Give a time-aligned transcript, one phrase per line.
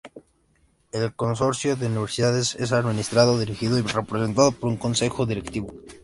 [0.91, 5.71] El Consorcio de Universidades es administrado, dirigido y representado por su Consejo Directivo.